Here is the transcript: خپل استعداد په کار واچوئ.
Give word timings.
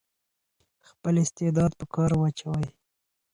خپل 0.89 1.13
استعداد 1.23 1.71
په 1.79 1.85
کار 1.93 2.11
واچوئ. 2.15 2.67